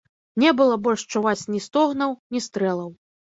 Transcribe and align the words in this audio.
Не 0.43 0.53
было 0.61 0.77
больш 0.87 1.03
чуваць 1.15 1.43
ні 1.57 1.61
стогнаў, 1.67 2.17
ні 2.33 2.43
стрэлаў. 2.47 2.91